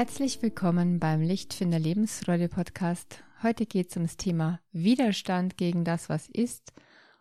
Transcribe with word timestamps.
Herzlich 0.00 0.40
willkommen 0.40 0.98
beim 0.98 1.20
Lichtfinder 1.20 1.78
Lebensfreude 1.78 2.48
Podcast. 2.48 3.22
Heute 3.42 3.66
geht 3.66 3.90
es 3.90 3.96
ums 3.96 4.16
Thema 4.16 4.58
Widerstand 4.72 5.58
gegen 5.58 5.84
das, 5.84 6.08
was 6.08 6.26
ist 6.26 6.72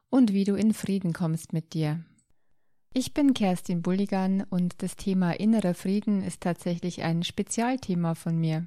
und 0.10 0.32
wie 0.32 0.46
du 0.46 0.56
in 0.56 0.74
Frieden 0.74 1.12
kommst 1.12 1.52
mit 1.52 1.74
dir. 1.74 2.06
Ich 2.94 3.14
bin 3.14 3.34
Kerstin 3.34 3.82
Bulligan 3.82 4.44
und 4.50 4.82
das 4.82 4.96
Thema 4.96 5.32
innerer 5.32 5.74
Frieden 5.74 6.24
ist 6.24 6.40
tatsächlich 6.40 7.04
ein 7.04 7.24
Spezialthema 7.24 8.16
von 8.16 8.40
mir. 8.40 8.66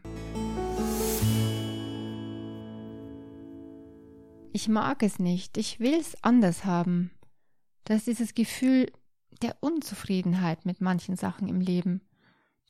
Ich 4.53 4.69
mag 4.69 5.03
es 5.03 5.21
nicht, 5.21 5.57
ich 5.57 5.81
will 5.81 5.95
es 5.99 6.23
anders 6.23 6.67
haben. 6.67 7.13
Das 7.85 8.01
ist 8.01 8.09
dieses 8.09 8.35
Gefühl 8.35 8.93
der 9.41 9.57
Unzufriedenheit 9.61 10.67
mit 10.67 10.83
manchen 10.83 11.17
Sachen 11.17 11.49
im 11.49 11.63
Leben. 11.63 12.03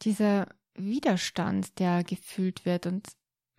Dieser 0.02 0.46
Widerstand, 0.74 1.78
der 1.78 2.04
gefühlt 2.04 2.64
wird 2.64 2.86
und 2.86 3.08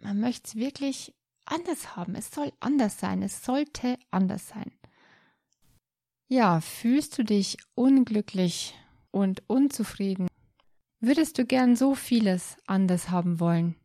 man 0.01 0.19
möchte 0.19 0.47
es 0.47 0.55
wirklich 0.55 1.13
anders 1.45 1.95
haben. 1.95 2.15
Es 2.15 2.31
soll 2.31 2.51
anders 2.59 2.99
sein. 2.99 3.21
Es 3.21 3.43
sollte 3.43 3.97
anders 4.11 4.47
sein. 4.47 4.71
Ja, 6.27 6.61
fühlst 6.61 7.17
du 7.17 7.23
dich 7.23 7.57
unglücklich 7.75 8.75
und 9.11 9.43
unzufrieden? 9.47 10.27
Würdest 10.99 11.37
du 11.37 11.45
gern 11.45 11.75
so 11.75 11.95
vieles 11.95 12.57
anders 12.65 13.09
haben 13.09 13.39
wollen 13.39 13.75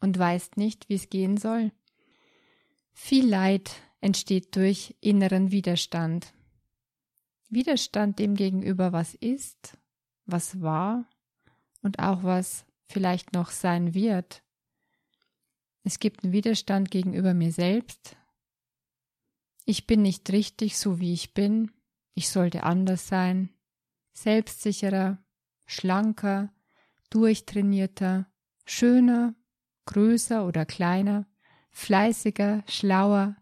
und 0.00 0.18
weißt 0.18 0.56
nicht, 0.56 0.88
wie 0.88 0.94
es 0.94 1.10
gehen 1.10 1.36
soll? 1.36 1.72
Viel 2.92 3.28
Leid 3.28 3.82
entsteht 4.00 4.54
durch 4.56 4.96
inneren 5.00 5.50
Widerstand. 5.50 6.32
Widerstand 7.48 8.18
dem 8.18 8.34
gegenüber, 8.34 8.92
was 8.92 9.14
ist, 9.14 9.76
was 10.24 10.60
war 10.60 11.08
und 11.82 11.98
auch 11.98 12.22
was 12.22 12.64
vielleicht 12.88 13.32
noch 13.32 13.50
sein 13.50 13.94
wird. 13.94 14.42
Es 15.84 15.98
gibt 15.98 16.24
einen 16.24 16.32
Widerstand 16.32 16.90
gegenüber 16.90 17.34
mir 17.34 17.52
selbst. 17.52 18.16
Ich 19.64 19.86
bin 19.86 20.02
nicht 20.02 20.30
richtig 20.30 20.78
so, 20.78 20.98
wie 20.98 21.12
ich 21.12 21.34
bin. 21.34 21.70
Ich 22.14 22.28
sollte 22.28 22.64
anders 22.64 23.08
sein. 23.08 23.50
Selbstsicherer, 24.12 25.18
schlanker, 25.66 26.52
durchtrainierter, 27.10 28.26
schöner, 28.64 29.34
größer 29.86 30.46
oder 30.46 30.66
kleiner, 30.66 31.26
fleißiger, 31.70 32.64
schlauer. 32.66 33.36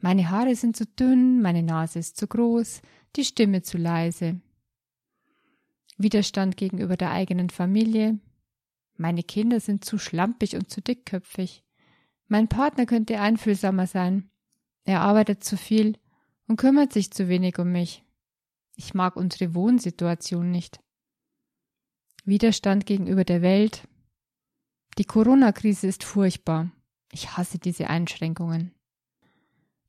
Meine 0.00 0.30
Haare 0.30 0.54
sind 0.54 0.76
zu 0.76 0.86
dünn, 0.86 1.42
meine 1.42 1.62
Nase 1.62 1.98
ist 1.98 2.16
zu 2.16 2.28
groß, 2.28 2.82
die 3.16 3.24
Stimme 3.24 3.62
zu 3.62 3.78
leise. 3.78 4.40
Widerstand 5.96 6.56
gegenüber 6.56 6.96
der 6.96 7.10
eigenen 7.10 7.50
Familie, 7.50 8.20
meine 8.98 9.22
Kinder 9.22 9.60
sind 9.60 9.84
zu 9.84 9.96
schlampig 9.96 10.56
und 10.56 10.70
zu 10.70 10.82
dickköpfig. 10.82 11.64
Mein 12.26 12.48
Partner 12.48 12.84
könnte 12.84 13.20
einfühlsamer 13.20 13.86
sein. 13.86 14.30
Er 14.84 15.00
arbeitet 15.00 15.44
zu 15.44 15.56
viel 15.56 15.96
und 16.48 16.56
kümmert 16.56 16.92
sich 16.92 17.12
zu 17.12 17.28
wenig 17.28 17.58
um 17.58 17.70
mich. 17.70 18.04
Ich 18.74 18.94
mag 18.94 19.16
unsere 19.16 19.54
Wohnsituation 19.54 20.50
nicht. 20.50 20.80
Widerstand 22.24 22.86
gegenüber 22.86 23.24
der 23.24 23.40
Welt. 23.40 23.86
Die 24.98 25.04
Corona-Krise 25.04 25.86
ist 25.86 26.04
furchtbar. 26.04 26.70
Ich 27.12 27.36
hasse 27.36 27.58
diese 27.58 27.88
Einschränkungen. 27.88 28.74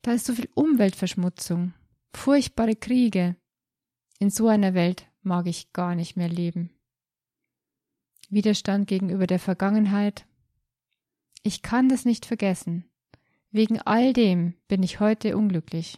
Da 0.04 0.14
ist 0.14 0.26
so 0.26 0.34
viel 0.34 0.50
Umweltverschmutzung, 0.54 1.74
furchtbare 2.14 2.76
Kriege. 2.76 3.36
In 4.20 4.30
so 4.30 4.48
einer 4.48 4.74
Welt 4.74 5.08
mag 5.22 5.48
ich 5.48 5.74
gar 5.74 5.96
nicht 5.96 6.16
mehr 6.16 6.30
leben. 6.30 6.70
Widerstand 8.30 8.88
gegenüber 8.88 9.26
der 9.26 9.40
Vergangenheit. 9.40 10.26
Ich 11.42 11.62
kann 11.62 11.90
das 11.90 12.06
nicht 12.06 12.26
vergessen. 12.26 12.86
Wegen 13.52 13.82
all 13.82 14.14
dem 14.14 14.54
bin 14.68 14.84
ich 14.84 15.00
heute 15.00 15.36
unglücklich. 15.36 15.98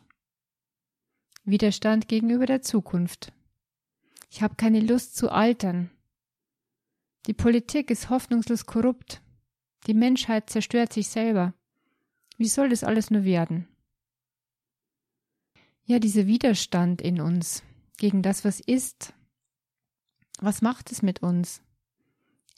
Widerstand 1.43 2.07
gegenüber 2.07 2.45
der 2.45 2.61
Zukunft. 2.61 3.33
Ich 4.29 4.41
habe 4.41 4.55
keine 4.55 4.79
Lust 4.79 5.17
zu 5.17 5.29
altern. 5.29 5.91
Die 7.27 7.33
Politik 7.33 7.91
ist 7.91 8.09
hoffnungslos 8.09 8.65
korrupt. 8.65 9.21
Die 9.87 9.93
Menschheit 9.93 10.49
zerstört 10.49 10.93
sich 10.93 11.09
selber. 11.09 11.53
Wie 12.37 12.47
soll 12.47 12.69
das 12.69 12.83
alles 12.83 13.11
nur 13.11 13.25
werden? 13.25 13.67
Ja, 15.83 15.99
dieser 15.99 16.27
Widerstand 16.27 17.01
in 17.01 17.19
uns 17.19 17.63
gegen 17.97 18.21
das, 18.21 18.45
was 18.45 18.61
ist. 18.61 19.13
Was 20.39 20.61
macht 20.61 20.91
es 20.91 21.01
mit 21.01 21.21
uns? 21.21 21.61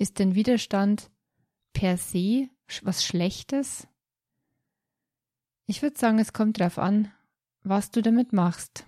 Ist 0.03 0.19
denn 0.19 0.35
Widerstand 0.35 1.09
per 1.71 1.95
se 1.95 2.49
was 2.81 3.05
Schlechtes? 3.05 3.87
Ich 5.65 5.81
würde 5.81 5.97
sagen, 5.97 6.19
es 6.19 6.33
kommt 6.33 6.59
darauf 6.59 6.77
an, 6.77 7.09
was 7.61 7.89
du 7.89 8.01
damit 8.01 8.33
machst. 8.33 8.85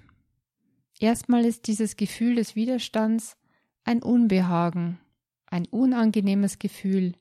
Erstmal 0.99 1.45
ist 1.45 1.67
dieses 1.67 1.95
Gefühl 1.95 2.35
des 2.35 2.57
Widerstands 2.57 3.37
ein 3.85 4.03
Unbehagen, 4.03 4.99
ein 5.45 5.65
unangenehmes 5.67 6.59
Gefühl. 6.59 7.13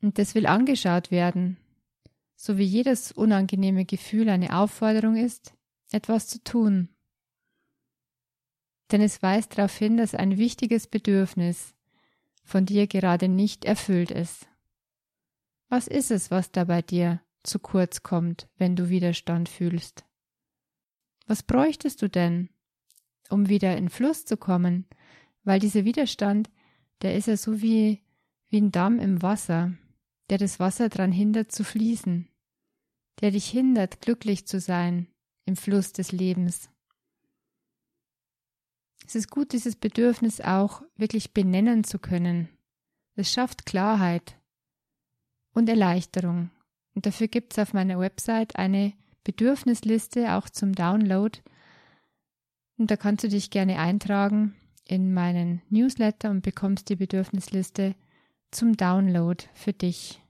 Und 0.00 0.16
das 0.16 0.34
will 0.34 0.46
angeschaut 0.46 1.10
werden, 1.10 1.58
so 2.34 2.56
wie 2.56 2.64
jedes 2.64 3.12
unangenehme 3.12 3.84
Gefühl 3.84 4.30
eine 4.30 4.56
Aufforderung 4.56 5.16
ist, 5.16 5.52
etwas 5.92 6.28
zu 6.28 6.42
tun. 6.42 6.88
Denn 8.90 9.02
es 9.02 9.22
weist 9.22 9.58
darauf 9.58 9.76
hin, 9.76 9.98
dass 9.98 10.14
ein 10.14 10.38
wichtiges 10.38 10.86
Bedürfnis, 10.86 11.74
von 12.42 12.66
dir 12.66 12.86
gerade 12.86 13.28
nicht 13.28 13.64
erfüllt 13.64 14.10
ist. 14.10 14.48
Was 15.68 15.86
ist 15.86 16.10
es, 16.10 16.30
was 16.30 16.50
da 16.50 16.64
bei 16.64 16.82
dir 16.82 17.20
zu 17.42 17.58
kurz 17.58 18.02
kommt, 18.02 18.48
wenn 18.56 18.76
du 18.76 18.88
Widerstand 18.88 19.48
fühlst? 19.48 20.04
Was 21.26 21.42
bräuchtest 21.42 22.02
du 22.02 22.08
denn, 22.08 22.48
um 23.28 23.48
wieder 23.48 23.76
in 23.76 23.88
Fluss 23.88 24.24
zu 24.24 24.36
kommen? 24.36 24.86
Weil 25.44 25.60
dieser 25.60 25.84
Widerstand, 25.84 26.50
der 27.02 27.14
ist 27.14 27.28
ja 27.28 27.36
so 27.36 27.62
wie, 27.62 28.02
wie 28.48 28.60
ein 28.60 28.72
Damm 28.72 28.98
im 28.98 29.22
Wasser, 29.22 29.72
der 30.28 30.38
das 30.38 30.58
Wasser 30.58 30.88
daran 30.88 31.12
hindert 31.12 31.52
zu 31.52 31.64
fließen, 31.64 32.28
der 33.20 33.30
dich 33.30 33.48
hindert, 33.48 34.00
glücklich 34.00 34.46
zu 34.46 34.60
sein 34.60 35.06
im 35.44 35.56
Fluss 35.56 35.92
des 35.92 36.12
Lebens. 36.12 36.70
Es 39.06 39.14
ist 39.14 39.30
gut, 39.30 39.52
dieses 39.52 39.76
Bedürfnis 39.76 40.40
auch 40.40 40.82
wirklich 40.96 41.32
benennen 41.32 41.84
zu 41.84 41.98
können. 41.98 42.48
Es 43.16 43.32
schafft 43.32 43.66
Klarheit 43.66 44.38
und 45.52 45.68
Erleichterung. 45.68 46.50
Und 46.94 47.06
dafür 47.06 47.28
gibt 47.28 47.52
es 47.52 47.58
auf 47.58 47.72
meiner 47.72 47.98
Website 47.98 48.56
eine 48.56 48.92
Bedürfnisliste 49.24 50.34
auch 50.34 50.48
zum 50.48 50.74
Download. 50.74 51.38
Und 52.78 52.90
da 52.90 52.96
kannst 52.96 53.24
du 53.24 53.28
dich 53.28 53.50
gerne 53.50 53.78
eintragen 53.78 54.56
in 54.86 55.12
meinen 55.12 55.62
Newsletter 55.68 56.30
und 56.30 56.42
bekommst 56.42 56.88
die 56.88 56.96
Bedürfnisliste 56.96 57.94
zum 58.50 58.76
Download 58.76 59.44
für 59.54 59.72
dich. 59.72 60.20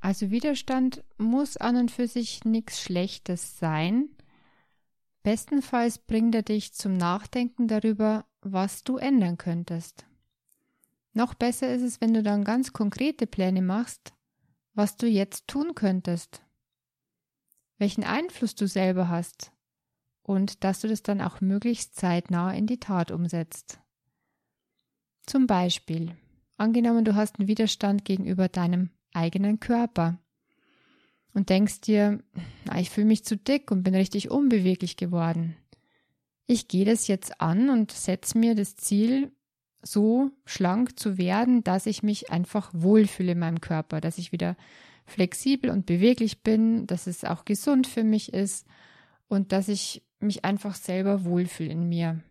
Also 0.00 0.30
Widerstand 0.30 1.02
muss 1.18 1.56
an 1.56 1.76
und 1.76 1.90
für 1.90 2.06
sich 2.06 2.44
nichts 2.44 2.80
Schlechtes 2.80 3.58
sein. 3.58 4.10
Bestenfalls 5.26 5.98
bringt 5.98 6.36
er 6.36 6.44
dich 6.44 6.72
zum 6.72 6.96
Nachdenken 6.96 7.66
darüber, 7.66 8.26
was 8.42 8.84
du 8.84 8.96
ändern 8.96 9.36
könntest. 9.36 10.06
Noch 11.14 11.34
besser 11.34 11.74
ist 11.74 11.82
es, 11.82 12.00
wenn 12.00 12.14
du 12.14 12.22
dann 12.22 12.44
ganz 12.44 12.72
konkrete 12.72 13.26
Pläne 13.26 13.60
machst, 13.60 14.14
was 14.74 14.96
du 14.96 15.08
jetzt 15.08 15.48
tun 15.48 15.74
könntest, 15.74 16.44
welchen 17.76 18.04
Einfluss 18.04 18.54
du 18.54 18.68
selber 18.68 19.08
hast 19.08 19.50
und 20.22 20.62
dass 20.62 20.82
du 20.82 20.86
das 20.86 21.02
dann 21.02 21.20
auch 21.20 21.40
möglichst 21.40 21.96
zeitnah 21.96 22.54
in 22.54 22.68
die 22.68 22.78
Tat 22.78 23.10
umsetzt. 23.10 23.80
Zum 25.26 25.48
Beispiel, 25.48 26.16
angenommen 26.56 27.04
du 27.04 27.16
hast 27.16 27.40
einen 27.40 27.48
Widerstand 27.48 28.04
gegenüber 28.04 28.48
deinem 28.48 28.90
eigenen 29.12 29.58
Körper 29.58 30.20
und 31.36 31.50
denkst 31.50 31.82
dir, 31.82 32.18
na, 32.64 32.80
ich 32.80 32.88
fühle 32.88 33.06
mich 33.06 33.22
zu 33.22 33.36
dick 33.36 33.70
und 33.70 33.82
bin 33.82 33.94
richtig 33.94 34.30
unbeweglich 34.30 34.96
geworden. 34.96 35.54
Ich 36.46 36.66
gehe 36.66 36.86
das 36.86 37.08
jetzt 37.08 37.42
an 37.42 37.68
und 37.68 37.92
setze 37.92 38.38
mir 38.38 38.54
das 38.54 38.74
Ziel, 38.76 39.30
so 39.82 40.30
schlank 40.46 40.98
zu 40.98 41.18
werden, 41.18 41.62
dass 41.62 41.84
ich 41.84 42.02
mich 42.02 42.30
einfach 42.30 42.70
wohlfühle 42.72 43.32
in 43.32 43.38
meinem 43.38 43.60
Körper, 43.60 44.00
dass 44.00 44.16
ich 44.16 44.32
wieder 44.32 44.56
flexibel 45.04 45.70
und 45.70 45.84
beweglich 45.84 46.42
bin, 46.42 46.86
dass 46.86 47.06
es 47.06 47.22
auch 47.22 47.44
gesund 47.44 47.86
für 47.86 48.02
mich 48.02 48.32
ist 48.32 48.66
und 49.28 49.52
dass 49.52 49.68
ich 49.68 50.02
mich 50.20 50.46
einfach 50.46 50.74
selber 50.74 51.26
wohlfühle 51.26 51.70
in 51.70 51.86
mir. 51.86 52.22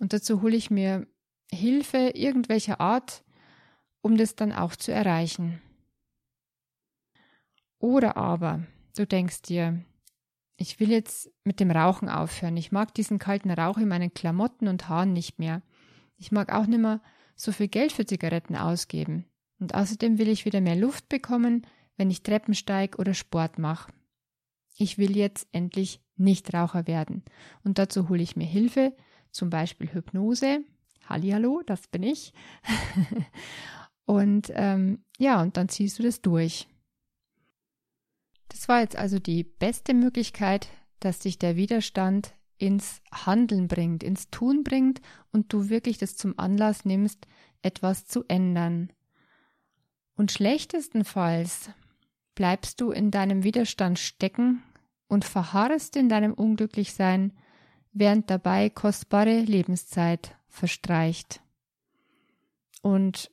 Und 0.00 0.14
dazu 0.14 0.40
hole 0.40 0.56
ich 0.56 0.70
mir 0.70 1.06
Hilfe 1.52 2.12
irgendwelcher 2.14 2.80
Art, 2.80 3.24
um 4.00 4.16
das 4.16 4.36
dann 4.36 4.52
auch 4.52 4.74
zu 4.74 4.90
erreichen. 4.90 5.60
Oder 7.82 8.16
aber 8.16 8.60
du 8.96 9.06
denkst 9.06 9.42
dir, 9.42 9.84
ich 10.56 10.78
will 10.78 10.88
jetzt 10.88 11.28
mit 11.42 11.58
dem 11.58 11.72
Rauchen 11.72 12.08
aufhören. 12.08 12.56
Ich 12.56 12.70
mag 12.70 12.94
diesen 12.94 13.18
kalten 13.18 13.50
Rauch 13.50 13.76
in 13.76 13.88
meinen 13.88 14.14
Klamotten 14.14 14.68
und 14.68 14.88
Haaren 14.88 15.12
nicht 15.12 15.40
mehr. 15.40 15.62
Ich 16.16 16.30
mag 16.30 16.52
auch 16.52 16.66
nicht 16.66 16.78
mehr 16.78 17.02
so 17.34 17.50
viel 17.50 17.66
Geld 17.66 17.90
für 17.90 18.06
Zigaretten 18.06 18.54
ausgeben. 18.54 19.24
Und 19.58 19.74
außerdem 19.74 20.18
will 20.18 20.28
ich 20.28 20.44
wieder 20.44 20.60
mehr 20.60 20.76
Luft 20.76 21.08
bekommen, 21.08 21.66
wenn 21.96 22.08
ich 22.08 22.22
Treppen 22.22 22.54
steige 22.54 22.98
oder 22.98 23.14
Sport 23.14 23.58
mache. 23.58 23.92
Ich 24.76 24.96
will 24.96 25.16
jetzt 25.16 25.48
endlich 25.50 26.00
Nichtraucher 26.16 26.86
werden. 26.86 27.24
Und 27.64 27.78
dazu 27.78 28.08
hole 28.08 28.22
ich 28.22 28.36
mir 28.36 28.46
Hilfe, 28.46 28.94
zum 29.32 29.50
Beispiel 29.50 29.92
Hypnose. 29.92 30.60
Hallihallo, 31.08 31.62
das 31.66 31.88
bin 31.88 32.04
ich. 32.04 32.32
und 34.04 34.52
ähm, 34.54 35.04
ja, 35.18 35.42
und 35.42 35.56
dann 35.56 35.68
ziehst 35.68 35.98
du 35.98 36.04
das 36.04 36.22
durch. 36.22 36.68
Das 38.52 38.68
war 38.68 38.80
jetzt 38.80 38.96
also 38.96 39.18
die 39.18 39.44
beste 39.44 39.94
Möglichkeit, 39.94 40.68
dass 41.00 41.18
dich 41.18 41.38
der 41.38 41.56
Widerstand 41.56 42.34
ins 42.58 43.00
Handeln 43.10 43.66
bringt, 43.66 44.02
ins 44.02 44.30
Tun 44.30 44.62
bringt 44.62 45.00
und 45.32 45.52
du 45.52 45.70
wirklich 45.70 45.96
das 45.96 46.16
zum 46.16 46.38
Anlass 46.38 46.84
nimmst, 46.84 47.26
etwas 47.62 48.06
zu 48.06 48.24
ändern. 48.28 48.92
Und 50.16 50.30
schlechtestenfalls 50.30 51.70
bleibst 52.34 52.80
du 52.80 52.90
in 52.90 53.10
deinem 53.10 53.42
Widerstand 53.42 53.98
stecken 53.98 54.62
und 55.08 55.24
verharrest 55.24 55.96
in 55.96 56.08
deinem 56.08 56.34
Unglücklichsein, 56.34 57.32
während 57.92 58.30
dabei 58.30 58.68
kostbare 58.68 59.40
Lebenszeit 59.40 60.36
verstreicht. 60.46 61.40
Und 62.82 63.30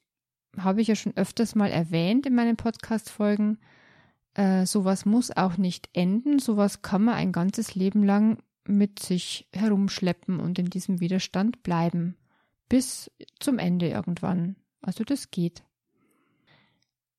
habe 0.58 0.82
ich 0.82 0.88
ja 0.88 0.96
schon 0.96 1.16
öfters 1.18 1.56
mal 1.56 1.70
erwähnt 1.70 2.26
in 2.26 2.36
meinen 2.36 2.56
Podcast-Folgen, 2.56 3.60
äh, 4.36 4.66
sowas 4.66 5.06
muss 5.06 5.36
auch 5.36 5.58
nicht 5.58 5.90
enden, 5.94 6.40
sowas 6.40 6.82
kann 6.82 7.04
man 7.04 7.16
ein 7.16 7.32
ganzes 7.32 7.76
Leben 7.76 8.04
lang 8.04 8.42
mit 8.66 9.00
sich 9.00 9.48
herumschleppen 9.54 10.40
und 10.40 10.60
in 10.60 10.70
diesem 10.70 11.00
Widerstand 11.00 11.64
bleiben. 11.64 12.18
Bis 12.68 13.12
zum 13.40 13.58
Ende 13.58 13.90
irgendwann. 13.90 14.56
Also 14.82 15.04
das 15.04 15.32
geht. 15.32 15.64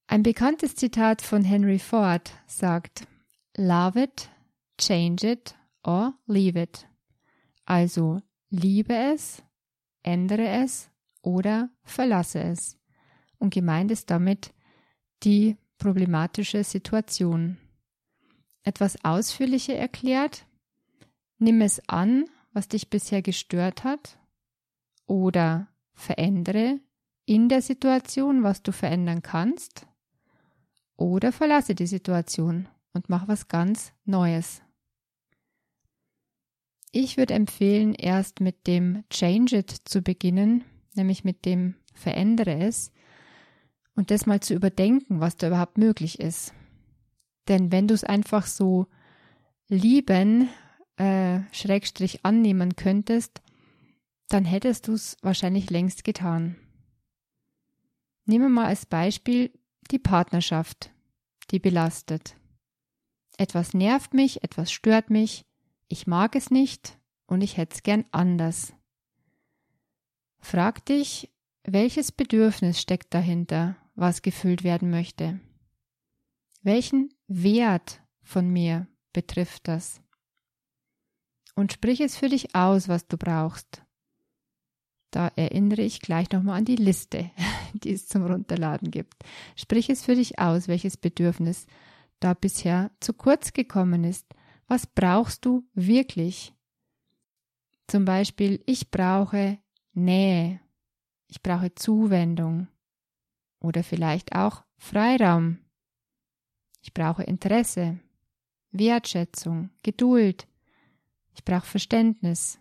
Ein 0.07 0.23
bekanntes 0.23 0.75
Zitat 0.75 1.23
von 1.23 1.45
Henry 1.45 1.79
Ford 1.79 2.33
sagt, 2.47 3.07
Love 3.57 4.03
it, 4.03 4.29
change 4.79 5.31
it 5.31 5.55
or 5.85 6.15
leave 6.27 6.61
it. 6.61 6.89
Also 7.65 8.21
liebe 8.49 8.95
es, 8.95 9.43
ändere 10.03 10.49
es 10.49 10.91
oder 11.23 11.71
verlasse 11.83 12.43
es. 12.43 12.79
Und 13.39 13.53
gemeint 13.55 13.91
ist 13.91 14.11
damit 14.11 14.53
die 15.23 15.57
problematische 15.81 16.63
Situation. 16.63 17.57
Etwas 18.63 19.05
ausführlicher 19.05 19.75
erklärt, 19.75 20.47
nimm 21.39 21.61
es 21.61 21.83
an, 21.89 22.27
was 22.53 22.69
dich 22.69 22.91
bisher 22.91 23.23
gestört 23.23 23.83
hat, 23.83 24.19
oder 25.07 25.67
verändere 25.95 26.79
in 27.25 27.49
der 27.49 27.63
Situation, 27.63 28.45
was 28.45 28.63
du 28.63 28.71
verändern 28.71 29.23
kannst, 29.23 29.87
oder 30.97 31.33
verlasse 31.33 31.75
die 31.75 31.87
Situation 31.87 32.69
und 32.93 33.09
mach 33.09 33.27
was 33.27 33.49
ganz 33.49 33.93
Neues. 34.05 34.63
Ich 36.93 37.17
würde 37.17 37.35
empfehlen, 37.35 37.95
erst 37.95 38.41
mit 38.41 38.67
dem 38.67 39.05
Change 39.11 39.59
It 39.59 39.71
zu 39.71 40.03
beginnen, 40.03 40.65
nämlich 40.95 41.25
mit 41.25 41.45
dem 41.45 41.77
Verändere 41.95 42.57
es 42.57 42.93
und 43.95 44.11
das 44.11 44.27
mal 44.27 44.41
zu 44.41 44.55
überdenken, 44.55 45.21
was 45.21 45.37
da 45.37 45.49
überhaupt 45.49 45.79
möglich 45.79 46.21
ist. 46.21 46.55
Denn 47.49 47.73
wenn 47.73 47.89
du 47.89 47.95
es 47.95 48.05
einfach 48.05 48.47
so 48.47 48.87
lieben, 49.69 50.49
äh, 50.97 51.41
Schrägstrich 51.53 52.25
annehmen 52.25 52.77
könntest, 52.77 53.43
dann 54.29 54.45
hättest 54.45 54.89
du 54.89 54.93
es 54.93 55.17
wahrscheinlich 55.23 55.71
längst 55.71 56.05
getan. 56.05 56.57
Nehmen 58.27 58.45
wir 58.45 58.51
mal 58.51 58.67
als 58.67 58.87
Beispiel 58.87 59.51
die 59.91 59.99
Partnerschaft, 59.99 60.91
die 61.51 61.59
belastet. 61.59 62.37
Etwas 63.39 63.75
nervt 63.75 64.15
mich, 64.15 64.45
etwas 64.45 64.71
stört 64.71 65.11
mich, 65.11 65.45
ich 65.89 66.07
mag 66.07 66.37
es 66.37 66.51
nicht 66.51 66.99
und 67.27 67.41
ich 67.41 67.57
hätte 67.57 67.75
es 67.75 67.83
gern 67.83 68.05
anders. 68.13 68.73
Frag 70.39 70.85
dich, 70.87 71.31
welches 71.65 72.13
Bedürfnis 72.13 72.81
steckt 72.81 73.13
dahinter, 73.15 73.77
was 73.95 74.23
gefüllt 74.23 74.65
werden 74.65 74.91
möchte? 74.91 75.41
Welchen 76.63 77.13
Wert 77.27 78.03
von 78.23 78.49
mir 78.49 78.87
betrifft 79.13 79.69
das? 79.69 80.01
Und 81.55 81.73
sprich 81.73 82.01
es 82.01 82.17
für 82.17 82.29
dich 82.29 82.55
aus, 82.55 82.89
was 82.89 83.07
du 83.07 83.17
brauchst. 83.17 83.83
Da 85.11 85.29
erinnere 85.37 85.83
ich 85.83 86.01
gleich 86.01 86.31
nochmal 86.31 86.59
an 86.59 86.65
die 86.65 86.77
Liste, 86.77 87.31
die 87.75 87.93
es 87.93 88.07
zum 88.07 88.25
Runterladen 88.25 88.91
gibt. 88.91 89.25
Sprich 89.57 89.91
es 89.91 90.05
für 90.05 90.15
dich 90.15 90.39
aus, 90.39 90.69
welches 90.69 90.97
Bedürfnis 90.97 91.67
da 92.21 92.35
bisher 92.35 92.91
zu 93.01 93.13
kurz 93.13 93.53
gekommen 93.53 94.05
ist. 94.05 94.27
Was 94.69 94.87
brauchst 94.87 95.45
du 95.45 95.65
wirklich? 95.75 96.55
Zum 97.89 98.05
Beispiel, 98.05 98.63
ich 98.67 98.91
brauche 98.91 99.59
Nähe. 99.95 100.61
Ich 101.31 101.43
brauche 101.43 101.75
Zuwendung. 101.75 102.67
Oder 103.61 103.85
vielleicht 103.85 104.35
auch 104.35 104.65
Freiraum. 104.77 105.59
Ich 106.83 106.93
brauche 106.93 107.23
Interesse, 107.23 108.01
Wertschätzung, 108.73 109.71
Geduld. 109.83 110.49
Ich 111.35 111.45
brauche 111.45 111.67
Verständnis. 111.67 112.59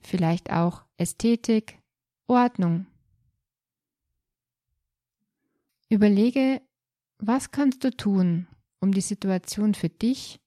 Vielleicht 0.00 0.52
auch 0.52 0.84
Ästhetik, 0.98 1.80
Ordnung. 2.28 2.86
Überlege, 5.88 6.62
was 7.18 7.50
kannst 7.50 7.82
du 7.82 7.90
tun, 7.90 8.46
um 8.80 8.92
die 8.92 9.00
Situation 9.00 9.74
für 9.74 9.88
dich 9.88 10.40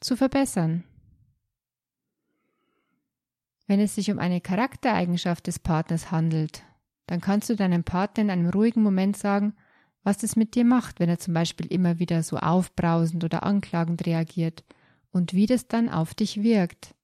zu 0.00 0.16
verbessern? 0.16 0.84
Wenn 3.66 3.80
es 3.80 3.96
sich 3.96 4.10
um 4.10 4.18
eine 4.18 4.40
Charaktereigenschaft 4.40 5.46
des 5.46 5.58
Partners 5.58 6.10
handelt, 6.10 6.64
dann 7.08 7.22
kannst 7.22 7.48
du 7.48 7.56
deinem 7.56 7.84
Partner 7.84 8.24
in 8.24 8.30
einem 8.30 8.50
ruhigen 8.50 8.82
Moment 8.82 9.16
sagen, 9.16 9.54
was 10.04 10.22
es 10.22 10.36
mit 10.36 10.54
dir 10.54 10.64
macht, 10.64 11.00
wenn 11.00 11.08
er 11.08 11.18
zum 11.18 11.32
Beispiel 11.34 11.66
immer 11.66 11.98
wieder 11.98 12.22
so 12.22 12.36
aufbrausend 12.36 13.24
oder 13.24 13.42
anklagend 13.42 14.06
reagiert 14.06 14.62
und 15.10 15.32
wie 15.32 15.46
das 15.46 15.66
dann 15.66 15.88
auf 15.88 16.14
dich 16.14 16.42
wirkt. 16.42 16.94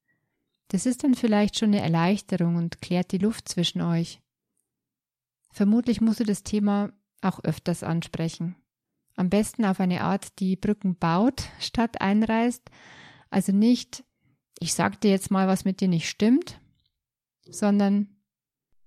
Das 0.68 0.84
ist 0.84 1.04
dann 1.04 1.14
vielleicht 1.14 1.58
schon 1.58 1.70
eine 1.70 1.80
Erleichterung 1.80 2.56
und 2.56 2.82
klärt 2.82 3.12
die 3.12 3.18
Luft 3.18 3.48
zwischen 3.48 3.80
euch. 3.80 4.20
Vermutlich 5.52 6.02
musst 6.02 6.20
du 6.20 6.24
das 6.24 6.42
Thema 6.42 6.92
auch 7.22 7.42
öfters 7.42 7.82
ansprechen. 7.82 8.56
Am 9.16 9.30
besten 9.30 9.64
auf 9.64 9.80
eine 9.80 10.02
Art, 10.02 10.38
die 10.38 10.56
Brücken 10.56 10.96
baut, 10.96 11.44
statt 11.60 12.02
einreißt. 12.02 12.70
Also 13.30 13.52
nicht, 13.52 14.04
ich 14.58 14.74
sag 14.74 15.00
dir 15.00 15.10
jetzt 15.10 15.30
mal, 15.30 15.48
was 15.48 15.64
mit 15.64 15.80
dir 15.80 15.88
nicht 15.88 16.10
stimmt, 16.10 16.60
sondern 17.48 18.13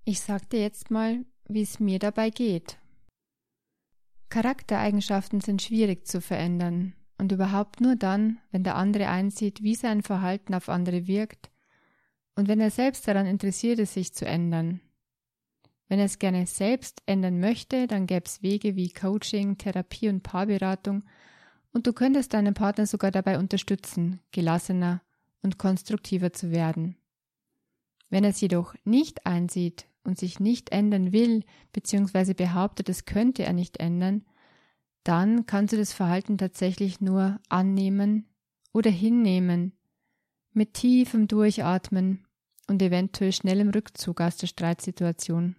ich 0.08 0.22
sag 0.22 0.48
dir 0.48 0.60
jetzt 0.60 0.90
mal, 0.90 1.26
wie 1.48 1.60
es 1.60 1.80
mir 1.80 1.98
dabei 1.98 2.30
geht. 2.30 2.78
Charaktereigenschaften 4.30 5.42
sind 5.42 5.60
schwierig 5.60 6.06
zu 6.06 6.22
verändern 6.22 6.94
und 7.18 7.30
überhaupt 7.30 7.82
nur 7.82 7.94
dann, 7.94 8.38
wenn 8.50 8.64
der 8.64 8.76
andere 8.76 9.08
einsieht, 9.08 9.62
wie 9.62 9.74
sein 9.74 10.02
Verhalten 10.02 10.54
auf 10.54 10.70
andere 10.70 11.06
wirkt 11.06 11.50
und 12.36 12.48
wenn 12.48 12.58
er 12.58 12.70
selbst 12.70 13.06
daran 13.06 13.26
interessiert 13.26 13.80
ist, 13.80 13.92
sich 13.92 14.14
zu 14.14 14.24
ändern. 14.24 14.80
Wenn 15.88 15.98
er 15.98 16.06
es 16.06 16.18
gerne 16.18 16.46
selbst 16.46 17.02
ändern 17.04 17.38
möchte, 17.38 17.86
dann 17.86 18.06
gäbe 18.06 18.24
es 18.24 18.42
Wege 18.42 18.76
wie 18.76 18.88
Coaching, 18.88 19.58
Therapie 19.58 20.08
und 20.08 20.22
Paarberatung 20.22 21.04
und 21.72 21.86
du 21.86 21.92
könntest 21.92 22.32
deinen 22.32 22.54
Partner 22.54 22.86
sogar 22.86 23.10
dabei 23.10 23.38
unterstützen, 23.38 24.20
gelassener 24.30 25.02
und 25.42 25.58
konstruktiver 25.58 26.32
zu 26.32 26.50
werden. 26.50 26.96
Wenn 28.08 28.24
er 28.24 28.30
es 28.30 28.40
jedoch 28.40 28.74
nicht 28.84 29.26
einsieht 29.26 29.87
und 30.04 30.18
sich 30.18 30.40
nicht 30.40 30.70
ändern 30.70 31.12
will, 31.12 31.44
beziehungsweise 31.72 32.34
behauptet, 32.34 32.88
es 32.88 33.04
könnte 33.04 33.44
er 33.44 33.52
nicht 33.52 33.78
ändern, 33.78 34.24
dann 35.04 35.46
kannst 35.46 35.72
du 35.72 35.76
das 35.76 35.92
Verhalten 35.92 36.38
tatsächlich 36.38 37.00
nur 37.00 37.40
annehmen 37.48 38.26
oder 38.72 38.90
hinnehmen, 38.90 39.72
mit 40.52 40.74
tiefem 40.74 41.28
Durchatmen 41.28 42.26
und 42.68 42.82
eventuell 42.82 43.32
schnellem 43.32 43.70
Rückzug 43.70 44.20
aus 44.20 44.36
der 44.36 44.46
Streitsituation. 44.46 45.56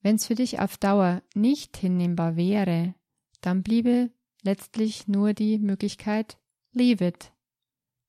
Wenn 0.00 0.16
es 0.16 0.26
für 0.26 0.34
dich 0.34 0.58
auf 0.58 0.76
Dauer 0.78 1.22
nicht 1.34 1.76
hinnehmbar 1.76 2.36
wäre, 2.36 2.94
dann 3.40 3.62
bliebe 3.62 4.10
letztlich 4.42 5.06
nur 5.06 5.32
die 5.32 5.58
Möglichkeit, 5.58 6.38
leave 6.72 7.06
it. 7.06 7.32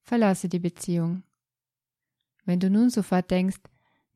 Verlasse 0.01 0.49
die 0.49 0.59
Beziehung. 0.59 1.23
Wenn 2.45 2.59
du 2.59 2.69
nun 2.69 2.89
sofort 2.89 3.31
denkst, 3.31 3.59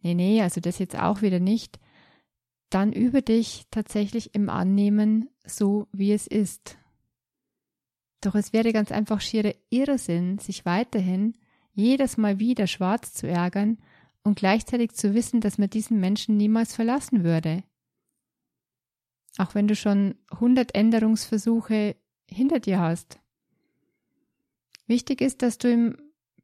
nee, 0.01 0.13
nee, 0.13 0.41
also 0.41 0.61
das 0.61 0.79
jetzt 0.79 0.97
auch 0.97 1.21
wieder 1.21 1.39
nicht, 1.39 1.79
dann 2.69 2.91
übe 2.91 3.21
dich 3.21 3.65
tatsächlich 3.71 4.35
im 4.35 4.49
Annehmen 4.49 5.29
so, 5.45 5.87
wie 5.91 6.11
es 6.11 6.27
ist. 6.27 6.77
Doch 8.21 8.35
es 8.35 8.51
wäre 8.51 8.73
ganz 8.73 8.91
einfach 8.91 9.21
schierer 9.21 9.53
Irrsinn, 9.69 10.39
sich 10.39 10.65
weiterhin 10.65 11.37
jedes 11.71 12.17
Mal 12.17 12.39
wieder 12.39 12.67
schwarz 12.67 13.13
zu 13.13 13.27
ärgern 13.27 13.77
und 14.23 14.37
gleichzeitig 14.37 14.93
zu 14.93 15.13
wissen, 15.13 15.39
dass 15.39 15.57
man 15.57 15.69
diesen 15.69 15.99
Menschen 15.99 16.35
niemals 16.35 16.75
verlassen 16.75 17.23
würde. 17.23 17.63
Auch 19.37 19.53
wenn 19.53 19.67
du 19.67 19.75
schon 19.75 20.15
100 20.31 20.73
Änderungsversuche 20.73 21.95
hinter 22.29 22.59
dir 22.59 22.79
hast. 22.79 23.19
Wichtig 24.87 25.21
ist, 25.21 25.41
dass 25.41 25.57
du 25.57 25.71
ihm 25.71 25.97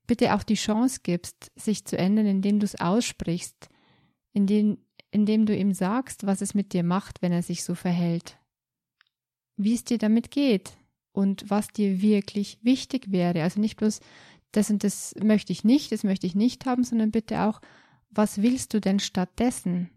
bitte 0.07 0.33
auch 0.33 0.43
die 0.43 0.55
Chance 0.55 0.99
gibst, 1.03 1.51
sich 1.55 1.85
zu 1.85 1.97
ändern, 1.97 2.25
indem 2.25 2.59
du 2.59 2.65
es 2.65 2.79
aussprichst, 2.79 3.69
indem, 4.33 4.77
indem 5.11 5.45
du 5.45 5.55
ihm 5.55 5.73
sagst, 5.73 6.25
was 6.25 6.41
es 6.41 6.53
mit 6.53 6.73
dir 6.73 6.83
macht, 6.83 7.21
wenn 7.21 7.31
er 7.31 7.43
sich 7.43 7.63
so 7.63 7.75
verhält, 7.75 8.37
wie 9.57 9.73
es 9.73 9.83
dir 9.83 9.97
damit 9.97 10.31
geht 10.31 10.73
und 11.11 11.49
was 11.49 11.67
dir 11.69 12.01
wirklich 12.01 12.59
wichtig 12.63 13.11
wäre. 13.11 13.43
Also 13.43 13.59
nicht 13.59 13.77
bloß, 13.77 13.99
das 14.51 14.69
und 14.69 14.83
das 14.83 15.15
möchte 15.21 15.51
ich 15.51 15.63
nicht, 15.63 15.91
das 15.91 16.03
möchte 16.03 16.27
ich 16.27 16.35
nicht 16.35 16.65
haben, 16.65 16.83
sondern 16.83 17.11
bitte 17.11 17.41
auch, 17.41 17.61
was 18.09 18.41
willst 18.41 18.73
du 18.73 18.79
denn 18.79 18.99
stattdessen? 18.99 19.89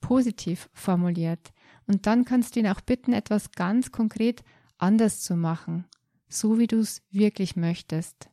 Positiv 0.00 0.68
formuliert. 0.72 1.52
Und 1.86 2.06
dann 2.06 2.24
kannst 2.24 2.54
du 2.54 2.60
ihn 2.60 2.68
auch 2.68 2.80
bitten, 2.80 3.12
etwas 3.12 3.50
ganz 3.52 3.90
konkret 3.90 4.44
anders 4.76 5.20
zu 5.22 5.34
machen, 5.34 5.86
so 6.28 6.58
wie 6.58 6.68
du 6.68 6.78
es 6.78 7.02
wirklich 7.10 7.56
möchtest. 7.56 8.30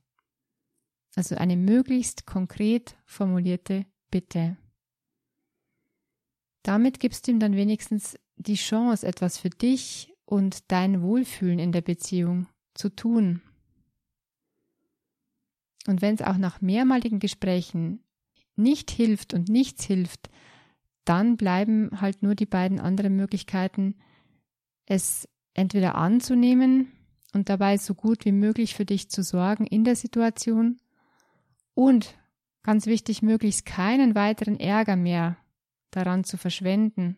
Also 1.15 1.35
eine 1.35 1.55
möglichst 1.55 2.25
konkret 2.25 2.95
formulierte 3.05 3.85
Bitte. 4.11 4.57
Damit 6.63 6.99
gibst 6.99 7.27
du 7.27 7.31
ihm 7.31 7.39
dann 7.39 7.55
wenigstens 7.55 8.17
die 8.37 8.55
Chance, 8.55 9.07
etwas 9.07 9.37
für 9.37 9.49
dich 9.49 10.13
und 10.25 10.71
dein 10.71 11.01
Wohlfühlen 11.01 11.59
in 11.59 11.71
der 11.71 11.81
Beziehung 11.81 12.47
zu 12.73 12.89
tun. 12.89 13.41
Und 15.87 16.01
wenn 16.01 16.15
es 16.15 16.21
auch 16.21 16.37
nach 16.37 16.61
mehrmaligen 16.61 17.19
Gesprächen 17.19 18.03
nicht 18.55 18.91
hilft 18.91 19.33
und 19.33 19.49
nichts 19.49 19.85
hilft, 19.85 20.29
dann 21.05 21.37
bleiben 21.37 22.01
halt 22.01 22.23
nur 22.23 22.35
die 22.35 22.47
beiden 22.47 22.79
anderen 22.79 23.15
Möglichkeiten, 23.15 23.95
es 24.85 25.29
entweder 25.53 25.95
anzunehmen 25.95 26.91
und 27.33 27.49
dabei 27.49 27.77
so 27.77 27.93
gut 27.93 28.25
wie 28.25 28.31
möglich 28.31 28.73
für 28.73 28.85
dich 28.85 29.09
zu 29.09 29.23
sorgen 29.23 29.67
in 29.67 29.83
der 29.83 29.95
Situation 29.95 30.79
und 31.75 32.17
ganz 32.63 32.87
wichtig, 32.87 33.21
möglichst 33.21 33.65
keinen 33.65 34.15
weiteren 34.15 34.59
Ärger 34.59 34.95
mehr 34.95 35.37
daran 35.91 36.23
zu 36.23 36.37
verschwenden. 36.37 37.17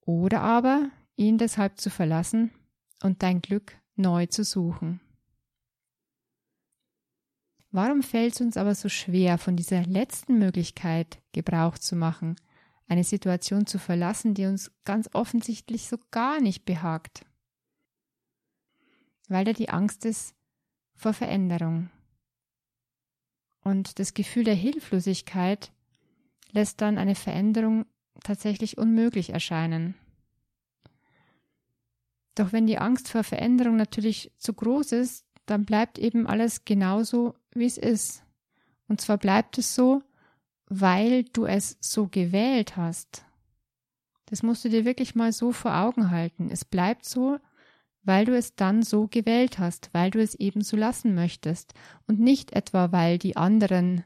Oder 0.00 0.40
aber 0.40 0.90
ihn 1.14 1.38
deshalb 1.38 1.78
zu 1.78 1.88
verlassen 1.88 2.50
und 3.02 3.22
dein 3.22 3.40
Glück 3.40 3.76
neu 3.94 4.26
zu 4.26 4.42
suchen. 4.42 5.00
Warum 7.70 8.02
fällt 8.02 8.34
es 8.34 8.40
uns 8.40 8.56
aber 8.56 8.74
so 8.74 8.88
schwer, 8.88 9.38
von 9.38 9.56
dieser 9.56 9.84
letzten 9.84 10.38
Möglichkeit 10.38 11.22
Gebrauch 11.32 11.78
zu 11.78 11.96
machen, 11.96 12.36
eine 12.86 13.04
Situation 13.04 13.66
zu 13.66 13.78
verlassen, 13.78 14.34
die 14.34 14.44
uns 14.44 14.70
ganz 14.84 15.08
offensichtlich 15.14 15.88
so 15.88 15.96
gar 16.10 16.40
nicht 16.40 16.66
behagt? 16.66 17.24
Weil 19.28 19.46
da 19.46 19.52
die 19.54 19.70
Angst 19.70 20.04
ist 20.04 20.34
vor 20.94 21.14
Veränderung. 21.14 21.90
Und 23.62 23.98
das 23.98 24.14
Gefühl 24.14 24.44
der 24.44 24.54
Hilflosigkeit 24.54 25.72
lässt 26.50 26.80
dann 26.80 26.98
eine 26.98 27.14
Veränderung 27.14 27.86
tatsächlich 28.22 28.78
unmöglich 28.78 29.30
erscheinen. 29.30 29.94
Doch 32.34 32.52
wenn 32.52 32.66
die 32.66 32.78
Angst 32.78 33.08
vor 33.08 33.24
Veränderung 33.24 33.76
natürlich 33.76 34.32
zu 34.38 34.54
groß 34.54 34.92
ist, 34.92 35.26
dann 35.46 35.64
bleibt 35.64 35.98
eben 35.98 36.26
alles 36.26 36.64
genauso, 36.64 37.34
wie 37.54 37.66
es 37.66 37.78
ist. 37.78 38.24
Und 38.88 39.00
zwar 39.00 39.18
bleibt 39.18 39.58
es 39.58 39.74
so, 39.74 40.02
weil 40.66 41.24
du 41.24 41.44
es 41.44 41.76
so 41.80 42.08
gewählt 42.08 42.76
hast. 42.76 43.24
Das 44.26 44.42
musst 44.42 44.64
du 44.64 44.70
dir 44.70 44.84
wirklich 44.84 45.14
mal 45.14 45.32
so 45.32 45.52
vor 45.52 45.76
Augen 45.76 46.10
halten. 46.10 46.48
Es 46.50 46.64
bleibt 46.64 47.04
so, 47.04 47.38
weil 48.04 48.24
du 48.24 48.36
es 48.36 48.54
dann 48.56 48.82
so 48.82 49.06
gewählt 49.06 49.58
hast, 49.58 49.90
weil 49.92 50.10
du 50.10 50.20
es 50.20 50.34
eben 50.34 50.62
so 50.62 50.76
lassen 50.76 51.14
möchtest 51.14 51.74
und 52.06 52.20
nicht 52.20 52.52
etwa, 52.52 52.92
weil 52.92 53.18
die 53.18 53.36
anderen 53.36 54.04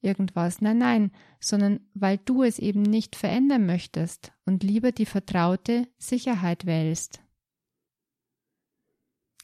irgendwas, 0.00 0.60
nein, 0.60 0.78
nein, 0.78 1.10
sondern 1.40 1.80
weil 1.94 2.18
du 2.18 2.42
es 2.42 2.58
eben 2.58 2.82
nicht 2.82 3.16
verändern 3.16 3.66
möchtest 3.66 4.32
und 4.44 4.62
lieber 4.62 4.92
die 4.92 5.06
vertraute 5.06 5.88
Sicherheit 5.98 6.66
wählst. 6.66 7.20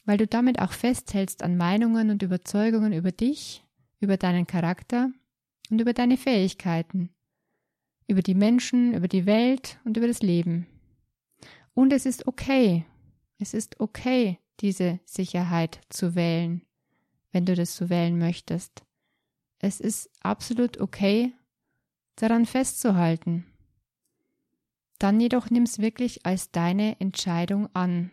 Weil 0.05 0.17
du 0.17 0.27
damit 0.27 0.59
auch 0.59 0.71
festhältst 0.71 1.41
an 1.41 1.57
Meinungen 1.57 2.09
und 2.09 2.21
Überzeugungen 2.21 2.93
über 2.93 3.11
dich, 3.11 3.65
über 3.99 4.17
deinen 4.17 4.45
Charakter 4.45 5.09
und 5.69 5.81
über 5.81 5.93
deine 5.93 6.17
Fähigkeiten, 6.17 7.09
über 8.07 8.21
die 8.21 8.35
Menschen, 8.35 8.93
über 8.93 9.07
die 9.07 9.25
Welt 9.25 9.79
und 9.83 9.97
über 9.97 10.07
das 10.07 10.21
Leben. 10.21 10.67
Und 11.73 11.91
es 11.91 12.05
ist 12.05 12.27
okay, 12.27 12.85
es 13.37 13.53
ist 13.53 13.79
okay, 13.79 14.39
diese 14.59 14.99
Sicherheit 15.05 15.81
zu 15.89 16.15
wählen, 16.15 16.65
wenn 17.31 17.45
du 17.45 17.55
das 17.55 17.75
so 17.75 17.89
wählen 17.89 18.17
möchtest. 18.17 18.83
Es 19.59 19.79
ist 19.79 20.09
absolut 20.21 20.79
okay, 20.79 21.33
daran 22.15 22.45
festzuhalten. 22.45 23.45
Dann 24.99 25.19
jedoch 25.19 25.49
nimm's 25.49 25.79
wirklich 25.79 26.25
als 26.25 26.51
deine 26.51 26.99
Entscheidung 27.01 27.73
an. 27.75 28.11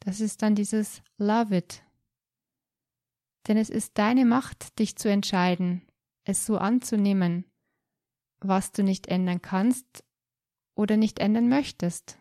Das 0.00 0.20
ist 0.20 0.42
dann 0.42 0.54
dieses 0.54 1.02
Love 1.18 1.56
it. 1.56 1.82
Denn 3.46 3.56
es 3.56 3.70
ist 3.70 3.98
deine 3.98 4.24
Macht, 4.24 4.78
dich 4.78 4.96
zu 4.96 5.10
entscheiden, 5.10 5.82
es 6.24 6.46
so 6.46 6.56
anzunehmen, 6.56 7.44
was 8.40 8.72
du 8.72 8.82
nicht 8.82 9.08
ändern 9.08 9.42
kannst 9.42 10.04
oder 10.74 10.96
nicht 10.96 11.18
ändern 11.18 11.48
möchtest. 11.48 12.18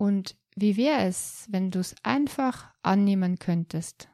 Und 0.00 0.34
wie 0.56 0.78
wäre 0.78 1.02
es, 1.02 1.46
wenn 1.50 1.70
du 1.70 1.78
es 1.78 1.94
einfach 2.02 2.72
annehmen 2.80 3.38
könntest? 3.38 4.08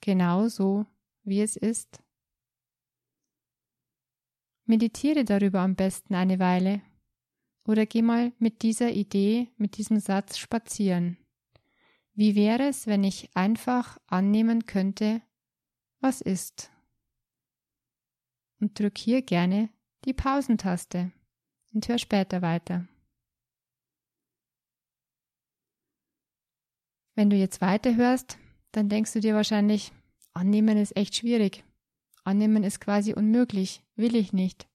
Genau 0.00 0.48
so, 0.48 0.86
wie 1.24 1.42
es 1.42 1.56
ist. 1.56 2.02
Meditiere 4.64 5.26
darüber 5.26 5.60
am 5.60 5.74
besten 5.74 6.14
eine 6.14 6.38
Weile 6.38 6.80
oder 7.66 7.84
geh 7.84 8.00
mal 8.00 8.32
mit 8.38 8.62
dieser 8.62 8.92
Idee, 8.92 9.50
mit 9.58 9.76
diesem 9.76 10.00
Satz 10.00 10.38
spazieren. 10.38 11.18
Wie 12.14 12.34
wäre 12.34 12.66
es, 12.66 12.86
wenn 12.86 13.04
ich 13.04 13.28
einfach 13.36 13.98
annehmen 14.06 14.64
könnte, 14.64 15.20
was 16.00 16.22
ist? 16.22 16.70
Und 18.58 18.78
drück 18.78 18.96
hier 18.96 19.20
gerne 19.20 19.68
die 20.06 20.14
Pausentaste 20.14 21.12
und 21.74 21.86
hör 21.88 21.98
später 21.98 22.40
weiter. 22.40 22.88
Wenn 27.14 27.30
du 27.30 27.36
jetzt 27.36 27.60
weiterhörst, 27.60 28.38
dann 28.72 28.88
denkst 28.88 29.12
du 29.12 29.20
dir 29.20 29.34
wahrscheinlich, 29.34 29.92
annehmen 30.32 30.76
ist 30.76 30.96
echt 30.96 31.16
schwierig. 31.16 31.64
Annehmen 32.24 32.64
ist 32.64 32.80
quasi 32.80 33.12
unmöglich, 33.14 33.82
will 33.96 34.16
ich 34.16 34.32
nicht. 34.32 34.66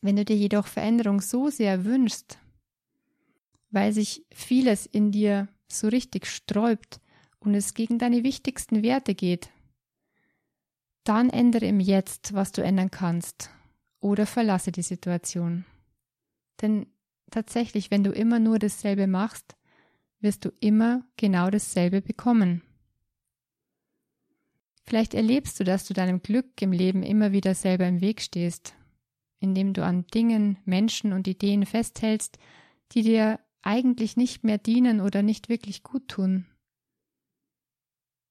Wenn 0.00 0.16
du 0.16 0.24
dir 0.24 0.36
jedoch 0.36 0.66
Veränderung 0.66 1.20
so 1.20 1.48
sehr 1.48 1.84
wünschst, 1.84 2.38
weil 3.70 3.92
sich 3.92 4.24
vieles 4.32 4.86
in 4.86 5.10
dir 5.10 5.48
so 5.66 5.88
richtig 5.88 6.26
sträubt 6.26 7.00
und 7.40 7.54
es 7.54 7.74
gegen 7.74 7.98
deine 7.98 8.22
wichtigsten 8.22 8.82
Werte 8.82 9.14
geht, 9.14 9.50
dann 11.02 11.30
ändere 11.30 11.66
im 11.66 11.80
Jetzt, 11.80 12.34
was 12.34 12.52
du 12.52 12.62
ändern 12.62 12.90
kannst, 12.90 13.50
oder 14.00 14.26
verlasse 14.26 14.70
die 14.70 14.82
Situation. 14.82 15.64
Denn 16.62 16.86
tatsächlich, 17.30 17.90
wenn 17.90 18.04
du 18.04 18.10
immer 18.10 18.38
nur 18.38 18.58
dasselbe 18.58 19.06
machst, 19.06 19.56
wirst 20.24 20.44
du 20.44 20.52
immer 20.58 21.06
genau 21.16 21.50
dasselbe 21.50 22.02
bekommen. 22.02 22.62
Vielleicht 24.86 25.14
erlebst 25.14 25.60
du, 25.60 25.64
dass 25.64 25.86
du 25.86 25.94
deinem 25.94 26.20
Glück 26.22 26.60
im 26.60 26.72
Leben 26.72 27.02
immer 27.02 27.32
wieder 27.32 27.54
selber 27.54 27.86
im 27.86 28.00
Weg 28.00 28.20
stehst, 28.20 28.74
indem 29.38 29.72
du 29.72 29.84
an 29.84 30.06
Dingen, 30.08 30.58
Menschen 30.64 31.12
und 31.12 31.28
Ideen 31.28 31.64
festhältst, 31.64 32.38
die 32.92 33.02
dir 33.02 33.38
eigentlich 33.62 34.16
nicht 34.16 34.44
mehr 34.44 34.58
dienen 34.58 35.00
oder 35.00 35.22
nicht 35.22 35.48
wirklich 35.48 35.82
gut 35.82 36.08
tun. 36.08 36.46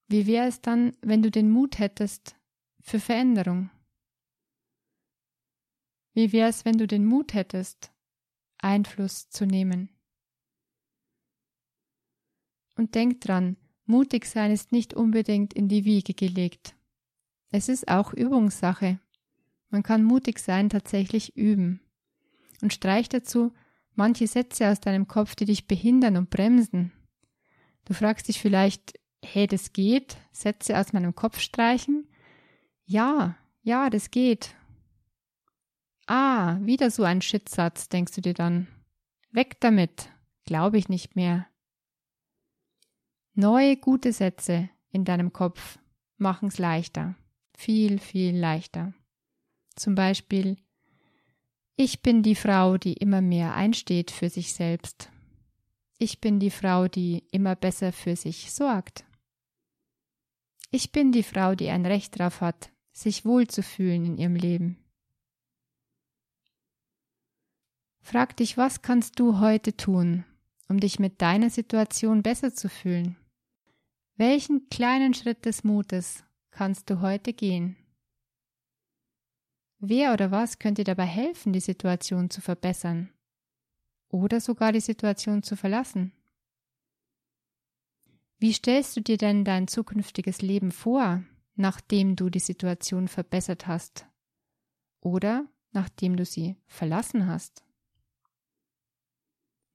Wie 0.08 0.28
wäre 0.28 0.48
es 0.48 0.62
dann, 0.62 0.96
wenn 1.02 1.24
du 1.24 1.32
den 1.32 1.50
Mut 1.50 1.80
hättest 1.80 2.36
für 2.82 3.00
Veränderung? 3.00 3.72
Wie 6.14 6.32
wäre 6.32 6.50
es, 6.50 6.66
wenn 6.66 6.78
du 6.78 6.86
den 6.86 7.06
Mut 7.06 7.34
hättest, 7.34 7.92
Einfluss 8.60 9.30
zu 9.30 9.46
nehmen? 9.46 9.93
Und 12.76 12.96
denk 12.96 13.22
dran, 13.22 13.58
mutig 13.86 14.26
sein 14.26 14.52
ist 14.52 14.72
nicht 14.72 14.94
unbedingt 14.94 15.54
in 15.54 15.68
die 15.68 15.86
Wiege 15.86 16.14
gelegt. 16.14 16.76
Es 17.50 17.70
ist 17.70 17.88
auch 17.88 18.14
Übungssache. 18.14 19.00
Man 19.70 19.84
kann 19.84 20.04
mutig 20.04 20.40
sein 20.40 20.70
tatsächlich 20.70 21.36
üben. 21.36 21.82
Und 22.62 22.74
streich 22.74 23.10
dazu 23.10 23.54
manche 23.96 24.28
Sätze 24.28 24.70
aus 24.70 24.80
deinem 24.80 25.08
Kopf, 25.08 25.36
die 25.36 25.46
dich 25.46 25.68
behindern 25.68 26.18
und 26.18 26.30
bremsen. 26.30 26.92
Du 27.86 27.94
fragst 27.94 28.28
dich 28.28 28.40
vielleicht, 28.40 29.00
hey, 29.24 29.48
das 29.48 29.74
geht, 29.74 30.18
Sätze 30.32 30.78
aus 30.80 30.94
meinem 30.94 31.16
Kopf 31.16 31.40
streichen? 31.40 32.08
Ja, 32.86 33.38
ja, 33.62 33.90
das 33.90 34.12
geht. 34.12 34.56
Ah, 36.06 36.58
wieder 36.62 36.92
so 36.92 37.04
ein 37.04 37.22
Shitsatz, 37.22 37.88
denkst 37.90 38.14
du 38.14 38.22
dir 38.22 38.34
dann. 38.34 38.68
Weg 39.32 39.60
damit, 39.62 40.10
glaube 40.46 40.78
ich 40.78 40.90
nicht 40.90 41.16
mehr. 41.16 41.48
Neue 43.36 43.78
gute 43.78 44.14
Sätze 44.14 44.70
in 44.92 45.06
deinem 45.06 45.34
Kopf 45.34 45.80
machen 46.18 46.50
es 46.50 46.60
leichter, 46.60 47.16
viel, 47.58 47.98
viel 47.98 48.38
leichter. 48.38 48.94
Zum 49.76 49.96
Beispiel, 49.96 50.58
ich 51.76 52.04
bin 52.04 52.22
die 52.22 52.36
Frau, 52.36 52.78
die 52.78 52.94
immer 52.94 53.22
mehr 53.22 53.56
einsteht 53.56 54.12
für 54.12 54.30
sich 54.30 54.54
selbst. 54.54 55.10
Ich 55.98 56.22
bin 56.22 56.40
die 56.40 56.52
Frau, 56.52 56.88
die 56.88 57.24
immer 57.32 57.56
besser 57.56 57.92
für 57.92 58.16
sich 58.16 58.54
sorgt. 58.54 59.04
Ich 60.70 60.92
bin 60.92 61.12
die 61.12 61.24
Frau, 61.24 61.56
die 61.56 61.70
ein 61.70 61.88
Recht 61.88 62.20
darauf 62.20 62.40
hat, 62.40 62.72
sich 62.92 63.26
wohlzufühlen 63.26 64.06
in 64.06 64.18
ihrem 64.20 64.36
Leben. 64.36 64.78
Frag 68.02 68.38
dich, 68.38 68.58
was 68.58 68.84
kannst 68.84 69.20
du 69.20 69.40
heute 69.40 69.76
tun, 69.76 70.24
um 70.68 70.80
dich 70.80 71.00
mit 71.00 71.20
deiner 71.20 71.50
Situation 71.50 72.22
besser 72.22 72.54
zu 72.54 72.70
fühlen? 72.70 73.18
Welchen 74.16 74.70
kleinen 74.70 75.16
Schritt 75.16 75.44
des 75.46 75.64
Mutes 75.64 76.24
kannst 76.52 76.88
du 76.90 77.02
heute 77.02 77.34
gehen? 77.34 77.76
Wer 79.80 80.14
oder 80.14 80.30
was 80.30 80.60
könnte 80.60 80.84
dabei 80.84 81.06
helfen, 81.06 81.52
die 81.52 81.60
Situation 81.60 82.30
zu 82.30 82.40
verbessern? 82.40 83.12
Oder 84.10 84.40
sogar 84.40 84.72
die 84.72 84.82
Situation 84.82 85.42
zu 85.42 85.56
verlassen? 85.56 86.14
Wie 88.38 88.54
stellst 88.54 88.96
du 88.96 89.02
dir 89.02 89.18
denn 89.18 89.44
dein 89.44 89.68
zukünftiges 89.68 90.44
Leben 90.44 90.72
vor, 90.72 91.24
nachdem 91.56 92.16
du 92.16 92.30
die 92.30 92.40
Situation 92.40 93.08
verbessert 93.08 93.66
hast? 93.66 94.06
Oder 95.02 95.48
nachdem 95.72 96.18
du 96.18 96.26
sie 96.26 96.56
verlassen 96.68 97.26
hast? 97.26 97.66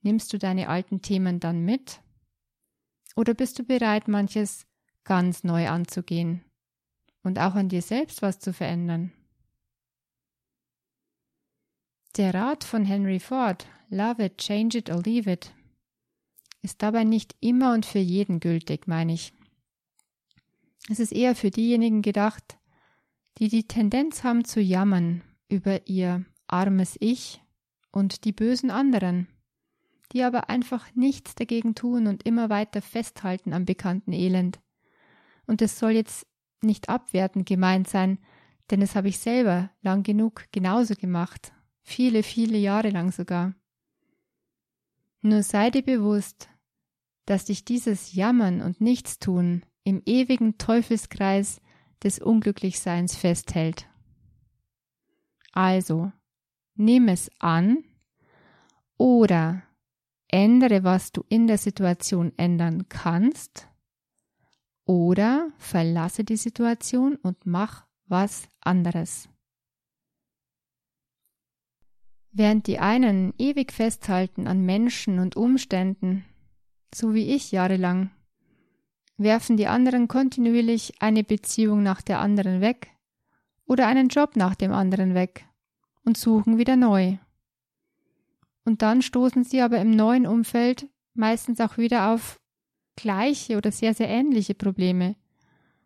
Nimmst 0.02 0.32
du 0.32 0.38
deine 0.38 0.68
alten 0.68 1.02
Themen 1.02 1.40
dann 1.40 1.64
mit? 1.64 2.00
Oder 3.16 3.34
bist 3.34 3.58
du 3.58 3.64
bereit, 3.64 4.08
manches 4.08 4.66
ganz 5.04 5.44
neu 5.44 5.68
anzugehen 5.68 6.44
und 7.22 7.38
auch 7.38 7.54
an 7.54 7.68
dir 7.68 7.82
selbst 7.82 8.22
was 8.22 8.38
zu 8.38 8.52
verändern? 8.52 9.12
Der 12.16 12.34
Rat 12.34 12.64
von 12.64 12.84
Henry 12.84 13.20
Ford, 13.20 13.66
Love 13.90 14.24
it, 14.24 14.38
change 14.38 14.76
it 14.76 14.90
or 14.90 15.02
leave 15.02 15.30
it, 15.30 15.52
ist 16.62 16.82
dabei 16.82 17.04
nicht 17.04 17.36
immer 17.40 17.72
und 17.72 17.86
für 17.86 18.00
jeden 18.00 18.40
gültig, 18.40 18.86
meine 18.86 19.14
ich. 19.14 19.32
Es 20.90 20.98
ist 20.98 21.12
eher 21.12 21.34
für 21.34 21.50
diejenigen 21.50 22.02
gedacht, 22.02 22.58
die 23.38 23.48
die 23.48 23.68
Tendenz 23.68 24.24
haben 24.24 24.44
zu 24.44 24.60
jammern 24.60 25.22
über 25.48 25.86
ihr 25.86 26.24
armes 26.46 26.96
Ich 27.00 27.40
und 27.92 28.24
die 28.24 28.32
bösen 28.32 28.70
anderen, 28.70 29.28
die 30.12 30.22
aber 30.22 30.48
einfach 30.48 30.94
nichts 30.94 31.34
dagegen 31.34 31.74
tun 31.74 32.06
und 32.06 32.24
immer 32.24 32.50
weiter 32.50 32.82
festhalten 32.82 33.52
am 33.52 33.64
bekannten 33.64 34.12
Elend. 34.12 34.60
Und 35.46 35.62
es 35.62 35.78
soll 35.78 35.92
jetzt 35.92 36.26
nicht 36.62 36.88
abwertend 36.88 37.46
gemeint 37.46 37.88
sein, 37.88 38.18
denn 38.70 38.82
es 38.82 38.94
habe 38.94 39.08
ich 39.08 39.18
selber 39.18 39.70
lang 39.82 40.02
genug 40.02 40.44
genauso 40.52 40.94
gemacht 40.94 41.52
viele, 41.88 42.22
viele 42.22 42.58
Jahre 42.58 42.90
lang 42.90 43.10
sogar. 43.10 43.54
Nur 45.20 45.42
sei 45.42 45.70
dir 45.70 45.82
bewusst, 45.82 46.48
dass 47.24 47.46
dich 47.46 47.64
dieses 47.64 48.14
Jammern 48.14 48.60
und 48.60 48.80
Nichtstun 48.80 49.64
im 49.84 50.02
ewigen 50.04 50.58
Teufelskreis 50.58 51.60
des 52.02 52.20
Unglücklichseins 52.20 53.16
festhält. 53.16 53.88
Also, 55.52 56.12
nimm 56.74 57.08
es 57.08 57.30
an 57.40 57.84
oder 58.96 59.62
ändere, 60.28 60.84
was 60.84 61.12
du 61.12 61.24
in 61.28 61.46
der 61.46 61.58
Situation 61.58 62.32
ändern 62.36 62.88
kannst 62.88 63.68
oder 64.84 65.50
verlasse 65.58 66.24
die 66.24 66.36
Situation 66.36 67.16
und 67.16 67.44
mach 67.44 67.86
was 68.06 68.48
anderes. 68.60 69.28
Während 72.30 72.66
die 72.66 72.78
einen 72.78 73.34
ewig 73.38 73.72
festhalten 73.72 74.46
an 74.46 74.64
Menschen 74.64 75.18
und 75.18 75.36
Umständen, 75.36 76.24
so 76.94 77.14
wie 77.14 77.34
ich 77.34 77.52
jahrelang, 77.52 78.10
werfen 79.16 79.56
die 79.56 79.66
anderen 79.66 80.08
kontinuierlich 80.08 81.02
eine 81.02 81.24
Beziehung 81.24 81.82
nach 81.82 82.00
der 82.00 82.20
anderen 82.20 82.60
weg 82.60 82.88
oder 83.66 83.86
einen 83.86 84.08
Job 84.08 84.36
nach 84.36 84.54
dem 84.54 84.72
anderen 84.72 85.14
weg 85.14 85.46
und 86.04 86.16
suchen 86.16 86.56
wieder 86.58 86.76
neu. 86.76 87.18
Und 88.68 88.82
dann 88.82 89.00
stoßen 89.00 89.44
sie 89.44 89.62
aber 89.62 89.80
im 89.80 89.92
neuen 89.92 90.26
Umfeld 90.26 90.90
meistens 91.14 91.58
auch 91.58 91.78
wieder 91.78 92.12
auf 92.12 92.38
gleiche 92.96 93.56
oder 93.56 93.72
sehr, 93.72 93.94
sehr 93.94 94.10
ähnliche 94.10 94.54
Probleme. 94.54 95.16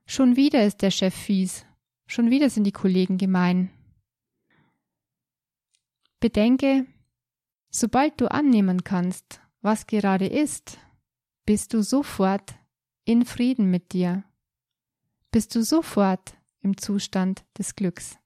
Schon 0.04 0.34
wieder 0.34 0.66
ist 0.66 0.82
der 0.82 0.90
Chef 0.90 1.14
fies, 1.14 1.64
schon 2.08 2.28
wieder 2.28 2.50
sind 2.50 2.64
die 2.64 2.72
Kollegen 2.72 3.18
gemein. 3.18 3.70
Bedenke, 6.18 6.88
sobald 7.70 8.20
du 8.20 8.28
annehmen 8.28 8.82
kannst, 8.82 9.40
was 9.60 9.86
gerade 9.86 10.26
ist, 10.26 10.80
bist 11.46 11.74
du 11.74 11.84
sofort 11.84 12.52
in 13.04 13.24
Frieden 13.24 13.70
mit 13.70 13.92
dir, 13.92 14.24
bist 15.30 15.54
du 15.54 15.62
sofort 15.62 16.34
im 16.62 16.76
Zustand 16.76 17.44
des 17.56 17.76
Glücks. 17.76 18.18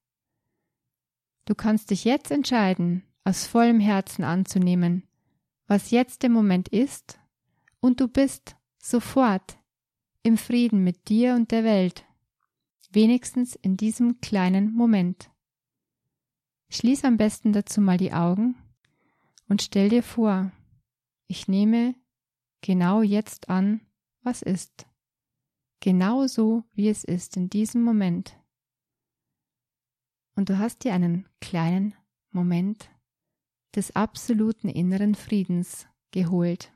Du 1.45 1.55
kannst 1.55 1.90
dich 1.90 2.05
jetzt 2.05 2.31
entscheiden, 2.31 3.03
aus 3.27 3.45
vollem 3.45 3.81
Herzen 3.81 4.23
anzunehmen, 4.23 5.03
was 5.67 5.91
jetzt 5.91 6.23
der 6.23 6.31
Moment 6.31 6.69
ist, 6.69 7.19
und 7.81 8.01
du 8.01 8.07
bist 8.07 8.55
sofort 8.79 9.59
im 10.23 10.39
Frieden 10.39 10.85
mit 10.85 11.09
dir 11.09 11.35
und 11.35 11.51
der 11.51 11.65
Welt, 11.65 12.05
wenigstens 12.93 13.57
in 13.57 13.77
diesem 13.77 14.21
kleinen 14.21 14.73
Moment. 14.73 15.29
Schließ 16.69 17.05
am 17.05 17.17
besten 17.17 17.53
dazu 17.53 17.81
mal 17.81 17.99
die 17.99 18.12
Augen 18.12 18.55
und 19.49 19.61
stell 19.61 19.89
dir 19.89 20.05
vor, 20.05 20.53
ich 21.27 21.49
nehme 21.49 21.97
genau 22.61 23.03
jetzt 23.03 23.49
an, 23.49 23.81
was 24.23 24.41
ist. 24.41 24.87
Genau 25.81 26.29
so, 26.29 26.62
wie 26.75 26.89
es 26.89 27.03
ist 27.03 27.37
in 27.37 27.51
diesem 27.51 27.83
Moment. 27.83 28.39
Und 30.37 30.49
du 30.49 30.59
hast 30.59 30.85
dir 30.85 30.95
einen 30.95 31.29
kleinen 31.41 31.95
Moment 32.31 32.89
des 33.74 33.94
absoluten 33.94 34.68
inneren 34.68 35.14
Friedens 35.14 35.87
geholt. 36.11 36.72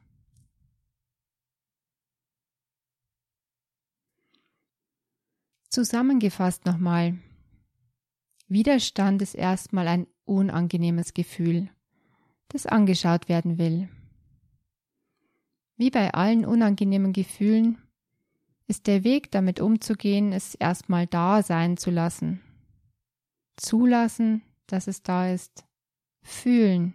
Zusammengefasst 5.69 6.67
nochmal, 6.67 7.19
Widerstand 8.49 9.23
ist 9.23 9.37
erstmal 9.37 9.87
ein 9.87 10.09
unangenehmes 10.25 11.15
Gefühl, 11.15 11.71
das 12.49 12.67
angeschaut 12.67 13.29
werden 13.29 13.59
will. 13.59 13.89
Wie 15.77 15.91
bei 15.91 16.13
allen 16.13 16.45
unangenehmen 16.45 17.13
Gefühlen 17.13 17.79
ist 18.67 18.89
der 18.89 19.05
Weg 19.05 19.31
damit 19.31 19.61
umzugehen, 19.61 20.33
es 20.33 20.55
erstmal 20.57 21.07
da 21.07 21.43
sein 21.43 21.77
zu 21.77 21.91
lassen. 21.91 22.41
Zulassen, 23.57 24.43
dass 24.67 24.89
es 24.89 25.03
da 25.03 25.33
ist. 25.33 25.65
Fühlen. 26.23 26.95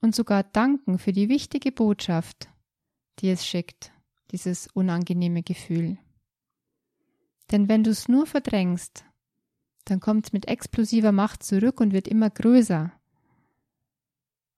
Und 0.00 0.14
sogar 0.14 0.42
danken 0.42 0.98
für 0.98 1.12
die 1.12 1.28
wichtige 1.28 1.70
Botschaft, 1.70 2.48
die 3.20 3.30
es 3.30 3.46
schickt, 3.46 3.92
dieses 4.32 4.66
unangenehme 4.74 5.42
Gefühl. 5.42 5.98
Denn 7.50 7.68
wenn 7.68 7.84
du 7.84 7.90
es 7.90 8.08
nur 8.08 8.26
verdrängst, 8.26 9.04
dann 9.84 10.00
kommt 10.00 10.26
es 10.26 10.32
mit 10.32 10.48
explosiver 10.48 11.12
Macht 11.12 11.42
zurück 11.42 11.80
und 11.80 11.92
wird 11.92 12.08
immer 12.08 12.30
größer 12.30 12.92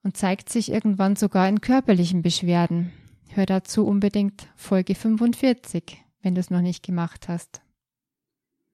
und 0.02 0.16
zeigt 0.16 0.50
sich 0.50 0.70
irgendwann 0.70 1.16
sogar 1.16 1.48
in 1.48 1.60
körperlichen 1.60 2.22
Beschwerden. 2.22 2.92
Hör 3.28 3.46
dazu 3.46 3.86
unbedingt 3.86 4.48
Folge 4.54 4.94
45, 4.94 6.04
wenn 6.22 6.34
du 6.34 6.40
es 6.40 6.50
noch 6.50 6.60
nicht 6.60 6.84
gemacht 6.84 7.26
hast. 7.26 7.62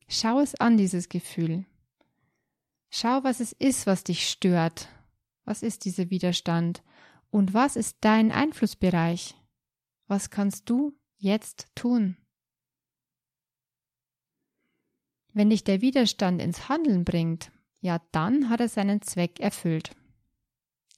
Schau 0.09 0.41
es 0.41 0.55
an, 0.57 0.77
dieses 0.77 1.09
Gefühl. 1.09 1.65
Schau, 2.91 3.23
was 3.23 3.41
es 3.41 3.53
ist, 3.53 3.87
was 3.87 4.05
dich 4.05 4.29
stört. 4.29 4.89
Was 5.45 5.63
ist 5.63 5.85
dieser 5.85 6.11
Widerstand? 6.11 6.83
Und 7.31 7.55
was 7.55 7.77
ist 7.77 7.99
dein 8.01 8.33
Einflussbereich? 8.33 9.37
Was 10.09 10.31
kannst 10.31 10.69
du 10.69 10.99
jetzt 11.17 11.69
tun? 11.77 12.17
Wenn 15.33 15.51
dich 15.51 15.63
der 15.63 15.81
Widerstand 15.81 16.43
ins 16.43 16.69
Handeln 16.69 17.05
bringt, 17.05 17.53
ja, 17.81 18.01
dann 18.11 18.49
hat 18.49 18.61
er 18.61 18.69
seinen 18.69 19.01
Zweck 19.03 19.39
erfüllt. 19.39 19.97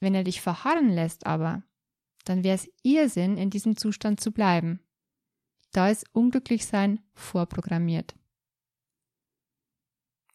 Wenn 0.01 0.15
er 0.15 0.25
dich 0.25 0.41
verharren 0.41 0.89
lässt 0.89 1.27
aber, 1.27 1.63
dann 2.25 2.43
wäre 2.43 2.55
es 2.55 2.71
Irrsinn, 2.83 3.37
in 3.37 3.51
diesem 3.51 3.77
Zustand 3.77 4.21
zu 4.21 4.33
bleiben. 4.33 4.81
Da 5.73 5.91
ist 5.91 6.07
Unglücklichsein 6.15 7.01
vorprogrammiert. 7.15 8.15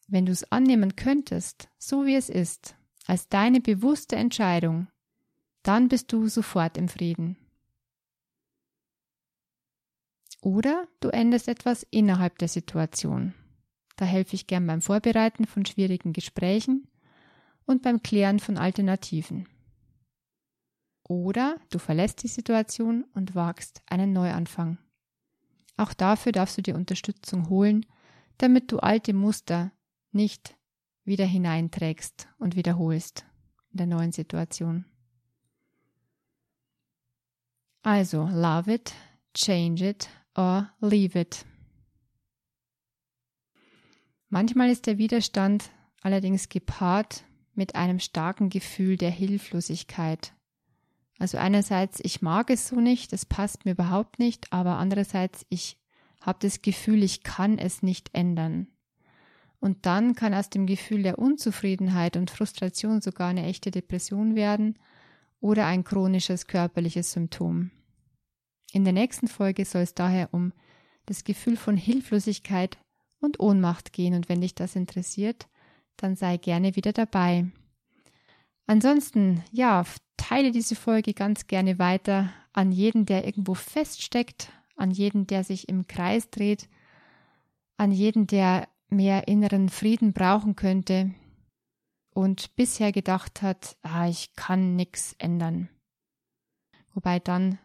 Wenn 0.08 0.24
du 0.24 0.32
es 0.32 0.50
annehmen 0.50 0.96
könntest, 0.96 1.68
so 1.78 2.06
wie 2.06 2.14
es 2.14 2.30
ist, 2.30 2.74
als 3.06 3.28
deine 3.28 3.60
bewusste 3.60 4.16
Entscheidung, 4.16 4.88
dann 5.62 5.88
bist 5.88 6.12
du 6.12 6.28
sofort 6.28 6.78
im 6.78 6.88
Frieden. 6.88 7.36
Oder 10.40 10.88
du 11.00 11.08
änderst 11.08 11.46
etwas 11.46 11.86
innerhalb 11.90 12.38
der 12.38 12.48
Situation. 12.48 13.34
Da 13.96 14.06
helfe 14.06 14.34
ich 14.34 14.46
gern 14.46 14.66
beim 14.66 14.80
Vorbereiten 14.80 15.46
von 15.46 15.66
schwierigen 15.66 16.14
Gesprächen 16.14 16.88
und 17.66 17.82
beim 17.82 18.02
Klären 18.02 18.38
von 18.38 18.56
Alternativen. 18.56 19.46
Oder 21.02 21.60
du 21.68 21.78
verlässt 21.78 22.22
die 22.22 22.28
Situation 22.28 23.04
und 23.14 23.34
wagst 23.34 23.82
einen 23.86 24.14
Neuanfang. 24.14 24.78
Auch 25.76 25.92
dafür 25.92 26.32
darfst 26.32 26.56
du 26.56 26.62
dir 26.62 26.76
Unterstützung 26.76 27.50
holen, 27.50 27.84
damit 28.38 28.72
du 28.72 28.78
alte 28.78 29.12
Muster 29.12 29.72
nicht 30.12 30.56
wieder 31.04 31.24
hineinträgst 31.24 32.28
und 32.38 32.56
wiederholst 32.56 33.24
in 33.70 33.78
der 33.78 33.86
neuen 33.86 34.12
Situation. 34.12 34.84
Also, 37.82 38.28
love 38.30 38.72
it, 38.72 38.92
change 39.34 39.88
it 39.88 40.08
or 40.36 40.70
leave 40.80 41.18
it. 41.18 41.44
Manchmal 44.28 44.70
ist 44.70 44.86
der 44.86 44.98
Widerstand 44.98 45.70
allerdings 46.02 46.48
gepaart 46.48 47.24
mit 47.54 47.74
einem 47.74 47.98
starken 47.98 48.50
Gefühl 48.50 48.96
der 48.96 49.10
Hilflosigkeit. 49.10 50.34
Also 51.18 51.38
einerseits, 51.38 51.98
ich 52.02 52.22
mag 52.22 52.50
es 52.50 52.68
so 52.68 52.76
nicht, 52.76 53.12
es 53.12 53.26
passt 53.26 53.64
mir 53.64 53.72
überhaupt 53.72 54.18
nicht, 54.18 54.52
aber 54.52 54.76
andererseits, 54.76 55.44
ich 55.48 55.78
habe 56.20 56.38
das 56.40 56.62
Gefühl, 56.62 57.02
ich 57.02 57.22
kann 57.22 57.58
es 57.58 57.82
nicht 57.82 58.10
ändern. 58.12 58.68
Und 59.60 59.86
dann 59.86 60.14
kann 60.14 60.34
aus 60.34 60.50
dem 60.50 60.66
Gefühl 60.66 61.02
der 61.02 61.18
Unzufriedenheit 61.18 62.16
und 62.16 62.30
Frustration 62.30 63.00
sogar 63.00 63.28
eine 63.28 63.44
echte 63.44 63.70
Depression 63.70 64.34
werden 64.34 64.78
oder 65.40 65.66
ein 65.66 65.84
chronisches 65.84 66.46
körperliches 66.46 67.12
Symptom. 67.12 67.70
In 68.72 68.84
der 68.84 68.92
nächsten 68.92 69.28
Folge 69.28 69.64
soll 69.64 69.82
es 69.82 69.94
daher 69.94 70.28
um 70.32 70.52
das 71.06 71.24
Gefühl 71.24 71.56
von 71.56 71.76
Hilflosigkeit 71.76 72.78
und 73.20 73.40
Ohnmacht 73.40 73.92
gehen 73.92 74.14
und 74.14 74.28
wenn 74.28 74.42
dich 74.42 74.54
das 74.54 74.76
interessiert, 74.76 75.48
dann 75.96 76.16
sei 76.16 76.36
gerne 76.36 76.76
wieder 76.76 76.92
dabei. 76.92 77.46
Ansonsten, 78.66 79.42
ja, 79.50 79.84
teile 80.16 80.52
diese 80.52 80.76
Folge 80.76 81.14
ganz 81.14 81.46
gerne 81.46 81.78
weiter 81.78 82.30
an 82.52 82.70
jeden, 82.70 83.06
der 83.06 83.24
irgendwo 83.24 83.54
feststeckt, 83.54 84.52
an 84.76 84.90
jeden, 84.90 85.26
der 85.26 85.42
sich 85.42 85.68
im 85.68 85.86
Kreis 85.86 86.30
dreht, 86.30 86.68
an 87.78 87.90
jeden, 87.90 88.26
der 88.26 88.68
mehr 88.88 89.28
inneren 89.28 89.68
Frieden 89.68 90.12
brauchen 90.12 90.56
könnte 90.56 91.14
und 92.14 92.54
bisher 92.56 92.92
gedacht 92.92 93.42
hat, 93.42 93.76
ah, 93.82 94.08
ich 94.08 94.34
kann 94.34 94.76
nichts 94.76 95.14
ändern. 95.18 95.68
Wobei 96.94 97.20
dann 97.20 97.58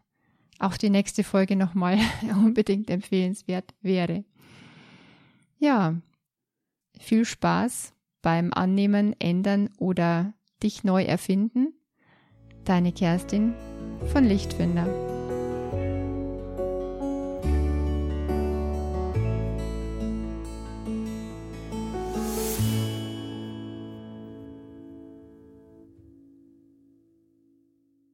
auch 0.60 0.78
die 0.78 0.90
nächste 0.90 1.24
Folge 1.24 1.56
nochmal 1.56 1.98
unbedingt 2.22 2.90
empfehlenswert 2.90 3.74
wäre. 3.82 4.24
Ja, 5.58 5.96
viel 7.00 7.26
Spaß 7.26 7.94
beim 8.22 8.54
Annehmen, 8.54 9.16
Ändern 9.20 9.70
oder 9.78 10.34
dich 10.62 10.84
neu 10.84 11.04
erfinden. 11.04 11.74
Deine 12.64 12.94
Kerstin 12.94 13.54
von 14.12 14.24
Lichtfinder. 14.24 15.03